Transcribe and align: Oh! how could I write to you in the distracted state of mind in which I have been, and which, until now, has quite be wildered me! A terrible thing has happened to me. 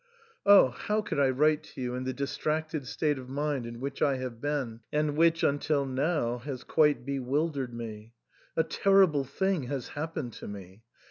Oh! 0.47 0.69
how 0.69 1.03
could 1.03 1.19
I 1.19 1.29
write 1.29 1.61
to 1.75 1.81
you 1.81 1.93
in 1.93 2.05
the 2.05 2.11
distracted 2.11 2.87
state 2.87 3.19
of 3.19 3.29
mind 3.29 3.67
in 3.67 3.79
which 3.79 4.01
I 4.01 4.15
have 4.17 4.41
been, 4.41 4.79
and 4.91 5.15
which, 5.15 5.43
until 5.43 5.85
now, 5.85 6.39
has 6.39 6.63
quite 6.63 7.05
be 7.05 7.19
wildered 7.19 7.71
me! 7.71 8.13
A 8.57 8.63
terrible 8.63 9.25
thing 9.25 9.65
has 9.67 9.89
happened 9.89 10.33
to 10.33 10.47
me. 10.47 10.81